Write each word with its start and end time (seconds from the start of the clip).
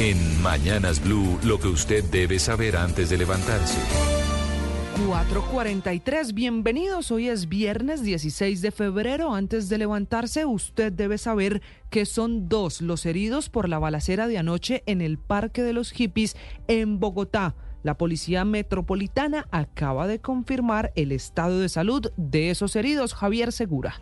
En 0.00 0.42
Mañanas 0.42 1.00
Blue, 1.00 1.38
lo 1.44 1.60
que 1.60 1.68
usted 1.68 2.02
debe 2.02 2.40
saber 2.40 2.76
antes 2.76 3.10
de 3.10 3.16
levantarse. 3.16 3.78
443, 5.06 6.34
bienvenidos. 6.34 7.12
Hoy 7.12 7.28
es 7.28 7.48
viernes 7.48 8.02
16 8.02 8.60
de 8.60 8.72
febrero. 8.72 9.32
Antes 9.32 9.68
de 9.68 9.78
levantarse, 9.78 10.46
usted 10.46 10.92
debe 10.92 11.16
saber 11.16 11.62
que 11.90 12.06
son 12.06 12.48
dos 12.48 12.80
los 12.80 13.06
heridos 13.06 13.48
por 13.48 13.68
la 13.68 13.78
balacera 13.78 14.26
de 14.26 14.36
anoche 14.36 14.82
en 14.86 15.00
el 15.00 15.16
Parque 15.16 15.62
de 15.62 15.72
los 15.72 15.92
Hippies 15.92 16.36
en 16.66 16.98
Bogotá. 16.98 17.54
La 17.84 17.96
Policía 17.96 18.44
Metropolitana 18.44 19.46
acaba 19.52 20.08
de 20.08 20.18
confirmar 20.18 20.90
el 20.96 21.12
estado 21.12 21.60
de 21.60 21.68
salud 21.68 22.10
de 22.16 22.50
esos 22.50 22.74
heridos. 22.74 23.14
Javier 23.14 23.52
Segura. 23.52 24.00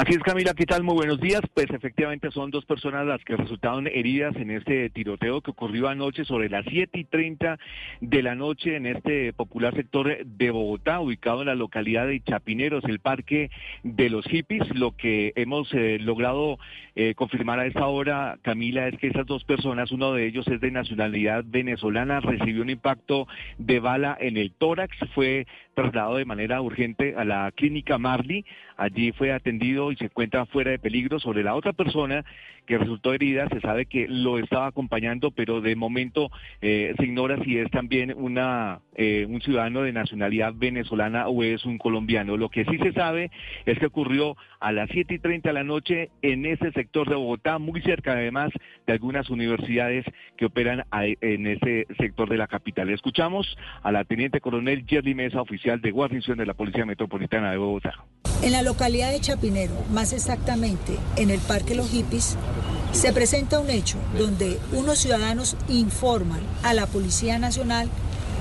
Así 0.00 0.14
es, 0.14 0.20
Camila, 0.20 0.54
¿qué 0.54 0.64
tal? 0.64 0.82
Muy 0.82 0.94
buenos 0.94 1.20
días. 1.20 1.42
Pues 1.52 1.66
efectivamente 1.68 2.30
son 2.30 2.50
dos 2.50 2.64
personas 2.64 3.06
las 3.06 3.22
que 3.22 3.36
resultaron 3.36 3.86
heridas 3.86 4.34
en 4.36 4.50
este 4.50 4.88
tiroteo 4.88 5.42
que 5.42 5.50
ocurrió 5.50 5.88
anoche 5.88 6.24
sobre 6.24 6.48
las 6.48 6.64
7 6.70 6.98
y 6.98 7.04
30 7.04 7.58
de 8.00 8.22
la 8.22 8.34
noche 8.34 8.76
en 8.76 8.86
este 8.86 9.34
popular 9.34 9.74
sector 9.74 10.24
de 10.24 10.50
Bogotá, 10.50 11.00
ubicado 11.00 11.42
en 11.42 11.48
la 11.48 11.54
localidad 11.54 12.06
de 12.06 12.22
Chapineros, 12.22 12.82
el 12.84 13.00
Parque 13.00 13.50
de 13.82 14.08
los 14.08 14.24
Hippies. 14.24 14.74
Lo 14.74 14.96
que 14.96 15.34
hemos 15.36 15.68
eh, 15.74 15.98
logrado 16.00 16.58
eh, 16.94 17.14
confirmar 17.14 17.58
a 17.58 17.66
esta 17.66 17.86
hora, 17.86 18.38
Camila, 18.40 18.88
es 18.88 18.96
que 18.96 19.08
esas 19.08 19.26
dos 19.26 19.44
personas, 19.44 19.92
uno 19.92 20.14
de 20.14 20.26
ellos 20.26 20.48
es 20.48 20.62
de 20.62 20.70
nacionalidad 20.70 21.44
venezolana, 21.46 22.20
recibió 22.20 22.62
un 22.62 22.70
impacto 22.70 23.28
de 23.58 23.80
bala 23.80 24.16
en 24.18 24.38
el 24.38 24.52
tórax, 24.52 24.96
fue 25.14 25.46
trasladado 25.80 26.16
de 26.16 26.24
manera 26.24 26.60
urgente 26.60 27.14
a 27.16 27.24
la 27.24 27.50
clínica 27.52 27.96
Marley, 27.96 28.44
allí 28.76 29.12
fue 29.12 29.32
atendido 29.32 29.92
y 29.92 29.96
se 29.96 30.04
encuentra 30.04 30.46
fuera 30.46 30.70
de 30.70 30.78
peligro. 30.78 31.18
Sobre 31.18 31.42
la 31.42 31.54
otra 31.54 31.72
persona 31.72 32.24
que 32.66 32.78
resultó 32.78 33.12
herida, 33.12 33.48
se 33.48 33.60
sabe 33.60 33.86
que 33.86 34.06
lo 34.08 34.38
estaba 34.38 34.66
acompañando, 34.66 35.30
pero 35.30 35.60
de 35.60 35.74
momento 35.74 36.30
eh, 36.60 36.94
se 36.96 37.04
ignora 37.04 37.42
si 37.42 37.58
es 37.58 37.70
también 37.70 38.14
una, 38.16 38.80
eh, 38.94 39.26
un 39.28 39.40
ciudadano 39.40 39.82
de 39.82 39.92
nacionalidad 39.92 40.52
venezolana 40.54 41.28
o 41.28 41.42
es 41.42 41.64
un 41.64 41.78
colombiano. 41.78 42.36
Lo 42.36 42.48
que 42.48 42.64
sí 42.64 42.78
se 42.78 42.92
sabe 42.92 43.30
es 43.66 43.78
que 43.78 43.86
ocurrió 43.86 44.36
a 44.60 44.72
las 44.72 44.88
7 44.90 45.14
y 45.14 45.18
30 45.18 45.48
de 45.48 45.52
la 45.52 45.64
noche 45.64 46.10
en 46.22 46.44
ese 46.46 46.70
sector 46.72 47.08
de 47.08 47.16
Bogotá, 47.16 47.58
muy 47.58 47.80
cerca 47.82 48.12
además 48.12 48.50
de 48.86 48.92
algunas 48.92 49.30
universidades 49.30 50.04
que 50.36 50.46
operan 50.46 50.84
en 50.92 51.46
ese 51.46 51.86
sector 51.98 52.28
de 52.28 52.36
la 52.36 52.46
capital. 52.46 52.90
Escuchamos 52.90 53.56
a 53.82 53.90
la 53.90 54.04
teniente 54.04 54.40
coronel 54.40 54.84
Jerry 54.86 55.14
Mesa, 55.14 55.40
oficial 55.40 55.69
de 55.78 55.90
guarnición 55.92 56.38
de 56.38 56.46
la 56.46 56.54
Policía 56.54 56.84
Metropolitana 56.84 57.52
de 57.52 57.56
Bogotá. 57.56 57.92
En 58.42 58.52
la 58.52 58.62
localidad 58.62 59.12
de 59.12 59.20
Chapinero, 59.20 59.74
más 59.92 60.12
exactamente 60.12 60.98
en 61.16 61.30
el 61.30 61.38
Parque 61.40 61.74
Los 61.74 61.90
Hippies, 61.90 62.36
se 62.92 63.12
presenta 63.12 63.60
un 63.60 63.70
hecho 63.70 63.96
donde 64.18 64.58
unos 64.72 64.98
ciudadanos 64.98 65.56
informan 65.68 66.40
a 66.64 66.74
la 66.74 66.86
Policía 66.86 67.38
Nacional 67.38 67.88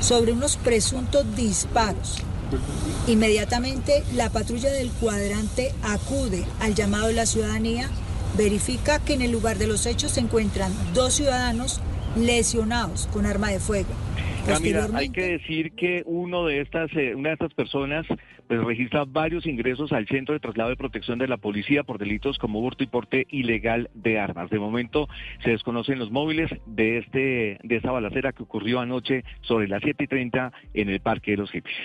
sobre 0.00 0.32
unos 0.32 0.56
presuntos 0.56 1.24
disparos. 1.36 2.18
Inmediatamente 3.06 4.02
la 4.14 4.30
patrulla 4.30 4.70
del 4.70 4.90
cuadrante 4.90 5.72
acude 5.82 6.44
al 6.60 6.74
llamado 6.74 7.06
de 7.06 7.14
la 7.14 7.26
ciudadanía, 7.26 7.88
verifica 8.36 8.98
que 8.98 9.14
en 9.14 9.22
el 9.22 9.30
lugar 9.30 9.58
de 9.58 9.68
los 9.68 9.86
hechos 9.86 10.12
se 10.12 10.20
encuentran 10.20 10.72
dos 10.94 11.14
ciudadanos 11.14 11.80
lesionados 12.16 13.08
con 13.12 13.26
arma 13.26 13.50
de 13.50 13.60
fuego. 13.60 13.90
Camila, 14.46 14.88
hay 14.94 15.10
que 15.10 15.38
decir 15.38 15.72
que 15.72 16.02
uno 16.04 16.46
de 16.46 16.60
estas, 16.60 16.90
eh, 16.96 17.14
una 17.14 17.30
de 17.30 17.34
estas 17.34 17.54
personas 17.54 18.06
pues, 18.48 18.62
registra 18.64 19.04
varios 19.04 19.46
ingresos 19.46 19.92
al 19.92 20.06
Centro 20.08 20.34
de 20.34 20.40
Traslado 20.40 20.70
de 20.70 20.76
Protección 20.76 21.18
de 21.18 21.28
la 21.28 21.36
Policía 21.36 21.84
por 21.84 21.98
delitos 21.98 22.38
como 22.38 22.60
hurto 22.60 22.82
y 22.82 22.86
porte 22.86 23.26
ilegal 23.30 23.88
de 23.94 24.18
armas. 24.18 24.50
De 24.50 24.58
momento 24.58 25.08
se 25.42 25.50
desconocen 25.50 25.98
los 25.98 26.10
móviles 26.10 26.50
de 26.66 26.98
este 26.98 27.58
de 27.62 27.76
esta 27.76 27.92
balacera 27.92 28.32
que 28.32 28.42
ocurrió 28.42 28.80
anoche 28.80 29.24
sobre 29.42 29.68
las 29.68 29.82
7 29.82 30.04
y 30.04 30.06
30 30.06 30.52
en 30.74 30.88
el 30.88 31.00
Parque 31.00 31.32
de 31.32 31.36
los 31.38 31.50
Hippies. 31.50 31.76